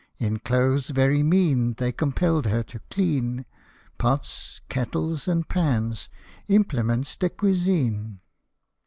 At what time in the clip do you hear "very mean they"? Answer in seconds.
0.89-1.91